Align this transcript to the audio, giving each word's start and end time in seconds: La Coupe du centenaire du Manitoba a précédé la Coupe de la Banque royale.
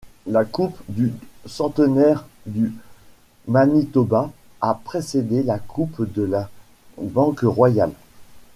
La 0.25 0.45
Coupe 0.45 0.79
du 0.89 1.13
centenaire 1.45 2.25
du 2.47 2.73
Manitoba 3.47 4.31
a 4.59 4.73
précédé 4.73 5.43
la 5.43 5.59
Coupe 5.59 6.11
de 6.11 6.23
la 6.23 6.49
Banque 6.99 7.41
royale. 7.43 7.91